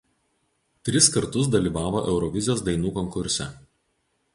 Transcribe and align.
Tris 0.89 1.11
kartus 1.17 1.51
dalyvavo 1.57 2.03
Eurovizijos 2.15 2.67
dainų 2.71 2.99
konkurse. 3.01 3.51